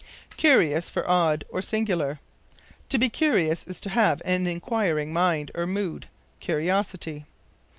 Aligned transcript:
Curious 0.35 0.89
for 0.89 1.07
Odd, 1.07 1.45
or 1.49 1.61
Singular. 1.61 2.19
To 2.89 2.97
be 2.97 3.07
curious 3.07 3.67
is 3.67 3.79
to 3.81 3.89
have 3.91 4.19
an 4.25 4.47
inquiring 4.47 5.13
mind, 5.13 5.51
or 5.53 5.67
mood 5.67 6.07
curiosity. 6.39 7.27